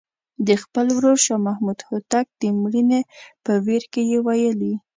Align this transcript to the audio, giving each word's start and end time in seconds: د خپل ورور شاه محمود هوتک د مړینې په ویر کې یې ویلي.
د 0.47 0.49
خپل 0.63 0.85
ورور 0.97 1.17
شاه 1.25 1.43
محمود 1.47 1.79
هوتک 1.89 2.27
د 2.41 2.43
مړینې 2.61 3.01
په 3.43 3.51
ویر 3.65 3.83
کې 3.93 4.01
یې 4.11 4.19
ویلي. 4.25 4.73